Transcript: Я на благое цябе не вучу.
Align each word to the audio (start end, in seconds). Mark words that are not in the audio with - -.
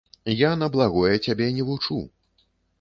Я 0.39 0.51
на 0.61 0.69
благое 0.77 1.13
цябе 1.27 1.53
не 1.61 1.69
вучу. 1.71 2.03